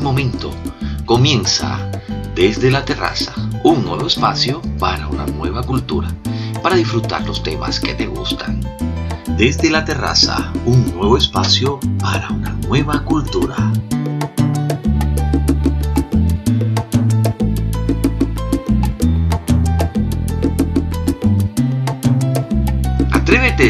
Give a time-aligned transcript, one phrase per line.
[0.00, 0.50] momento
[1.04, 1.78] comienza
[2.34, 3.32] desde la terraza
[3.64, 6.08] un nuevo espacio para una nueva cultura,
[6.62, 8.60] para disfrutar los temas que te gustan.
[9.36, 13.56] Desde la terraza, un nuevo espacio para una nueva cultura.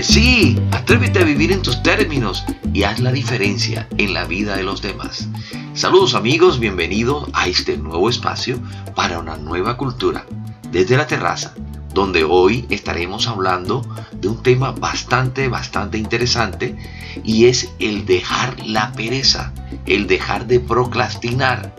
[0.03, 4.65] Sí, atrévete a vivir en tus términos y haz la diferencia en la vida de
[4.65, 5.29] los demás.
[5.75, 8.59] Saludos amigos, bienvenidos a este nuevo espacio
[8.97, 10.27] para una nueva cultura
[10.73, 11.55] desde la terraza,
[11.95, 16.77] donde hoy estaremos hablando de un tema bastante, bastante interesante
[17.23, 19.53] y es el dejar la pereza,
[19.87, 21.77] el dejar de procrastinar.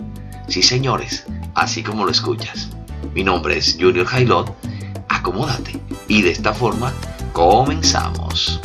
[0.47, 2.69] Sí señores, así como lo escuchas.
[3.13, 4.55] Mi nombre es Junior Jailot,
[5.09, 6.93] acomódate y de esta forma
[7.33, 8.61] Comenzamos.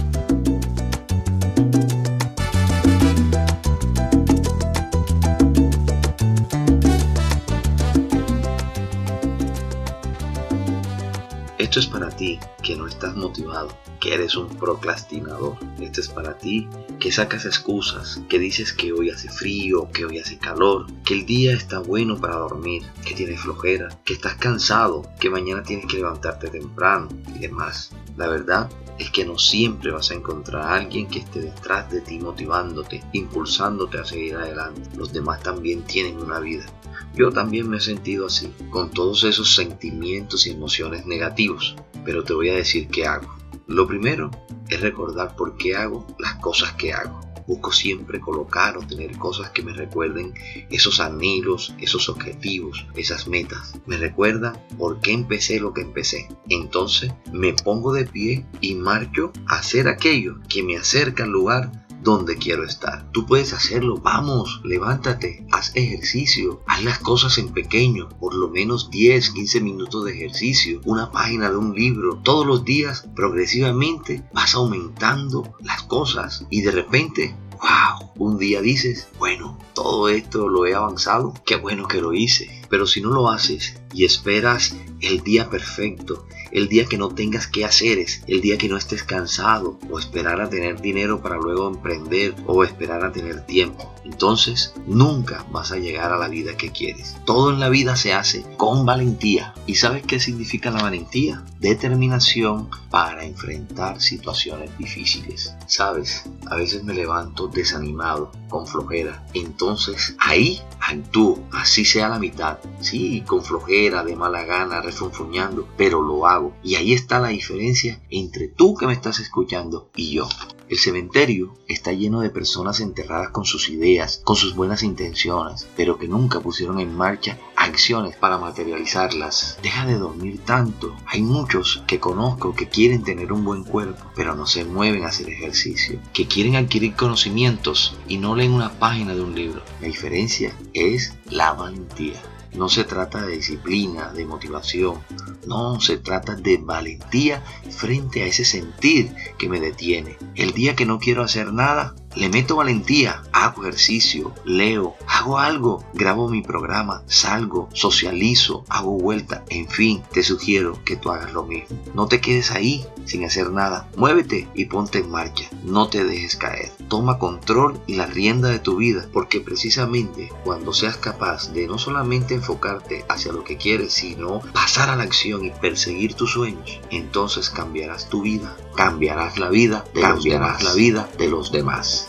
[11.56, 13.68] Esto es para ti que no estás motivado,
[14.00, 15.56] que eres un procrastinador.
[15.80, 16.68] Esto es para ti
[17.00, 21.26] que sacas excusas, que dices que hoy hace frío, que hoy hace calor, que el
[21.26, 25.96] día está bueno para dormir, que tienes flojera, que estás cansado, que mañana tienes que
[25.96, 27.92] levantarte temprano y demás.
[28.18, 32.00] La verdad es que no siempre vas a encontrar a alguien que esté detrás de
[32.00, 34.82] ti motivándote, impulsándote a seguir adelante.
[34.96, 36.66] Los demás también tienen una vida.
[37.14, 41.76] Yo también me he sentido así, con todos esos sentimientos y emociones negativos.
[42.04, 43.32] Pero te voy a decir qué hago.
[43.68, 44.32] Lo primero
[44.68, 47.20] es recordar por qué hago las cosas que hago.
[47.48, 50.34] Busco siempre colocar o tener cosas que me recuerden
[50.70, 53.72] esos anhelos, esos objetivos, esas metas.
[53.86, 56.28] Me recuerda por qué empecé lo que empecé.
[56.50, 61.87] Entonces me pongo de pie y marcho a hacer aquello que me acerca al lugar
[62.12, 63.10] donde quiero estar.
[63.12, 68.90] Tú puedes hacerlo, vamos, levántate, haz ejercicio, haz las cosas en pequeño, por lo menos
[68.90, 74.54] 10, 15 minutos de ejercicio, una página de un libro, todos los días progresivamente vas
[74.54, 80.74] aumentando las cosas y de repente wow, un día dices, bueno, todo esto lo he
[80.74, 82.57] avanzado, qué bueno que lo hice.
[82.68, 87.46] Pero si no lo haces y esperas el día perfecto, el día que no tengas
[87.46, 91.68] que hacer, el día que no estés cansado, o esperar a tener dinero para luego
[91.68, 96.70] emprender, o esperar a tener tiempo, entonces nunca vas a llegar a la vida que
[96.70, 97.16] quieres.
[97.24, 99.54] Todo en la vida se hace con valentía.
[99.66, 101.44] ¿Y sabes qué significa la valentía?
[101.60, 105.54] Determinación para enfrentar situaciones difíciles.
[105.66, 109.24] Sabes, a veces me levanto desanimado, con flojera.
[109.34, 112.58] Entonces ahí actúo, así sea la mitad.
[112.80, 116.54] Sí, con flojera, de mala gana, refunfuñando, pero lo hago.
[116.62, 120.28] Y ahí está la diferencia entre tú que me estás escuchando y yo.
[120.68, 125.98] El cementerio está lleno de personas enterradas con sus ideas, con sus buenas intenciones, pero
[125.98, 129.58] que nunca pusieron en marcha acciones para materializarlas.
[129.62, 130.96] Deja de dormir tanto.
[131.06, 135.08] Hay muchos que conozco que quieren tener un buen cuerpo, pero no se mueven a
[135.08, 139.62] hacer ejercicio, que quieren adquirir conocimientos y no leen una página de un libro.
[139.80, 142.20] La diferencia es la valentía.
[142.54, 144.98] No se trata de disciplina, de motivación,
[145.46, 150.16] no, se trata de valentía frente a ese sentir que me detiene.
[150.34, 155.84] El día que no quiero hacer nada, le meto valentía, hago ejercicio, leo, hago algo,
[155.94, 161.44] grabo mi programa, salgo, socializo, hago vuelta, en fin, te sugiero que tú hagas lo
[161.44, 161.76] mismo.
[161.94, 166.36] No te quedes ahí sin hacer nada, muévete y ponte en marcha, no te dejes
[166.36, 166.72] caer.
[166.88, 171.78] Toma control y la rienda de tu vida, porque precisamente cuando seas capaz de no
[171.78, 176.80] solamente enfocarte hacia lo que quieres, sino pasar a la acción y perseguir tus sueños,
[176.90, 182.06] entonces cambiarás tu vida, cambiarás la vida, cambiarás la vida de los demás.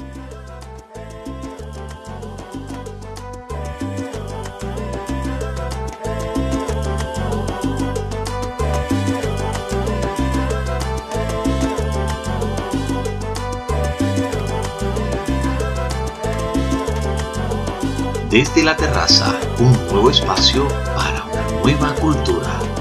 [18.29, 22.78] Desde la terraza, un nuevo espacio para una nueva cultura.